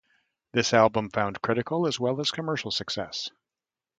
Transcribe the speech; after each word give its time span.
This 0.53 0.73
album 0.73 1.11
found 1.11 1.43
critical 1.43 1.85
as 1.85 1.99
well 1.99 2.19
as 2.19 2.31
commercial 2.31 2.71
success. 2.71 3.29